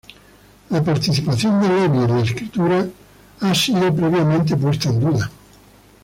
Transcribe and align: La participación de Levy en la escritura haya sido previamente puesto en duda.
La 0.71 0.83
participación 0.83 1.61
de 1.61 1.67
Levy 1.69 1.97
en 1.99 2.09
la 2.09 2.21
escritura 2.23 2.83
haya 3.41 3.53
sido 3.53 3.95
previamente 3.95 4.55
puesto 4.57 4.89
en 4.89 4.99
duda. 4.99 5.29